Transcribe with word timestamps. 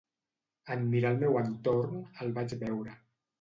En 0.75 0.87
mirar 0.93 1.11
al 1.13 1.19
meu 1.25 1.37
entorn, 1.41 2.01
el 2.25 2.33
vaig 2.39 2.57
veure. 2.65 2.99